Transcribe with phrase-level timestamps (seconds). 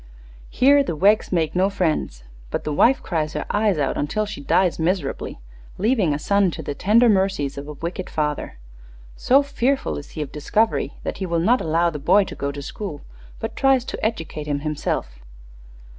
[0.49, 4.41] Here the Weggs make no friends: but the wife cries her eyes out until she
[4.41, 5.39] dies miserably,
[5.77, 8.57] leaving a son to the tender mercies of a wicked father.
[9.15, 12.51] So fearful is he of discovery that he will not allow the boy to go
[12.51, 13.01] to school,
[13.37, 15.19] but tries to educate him himself."